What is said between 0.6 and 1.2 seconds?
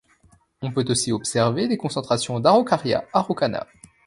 On peut aussi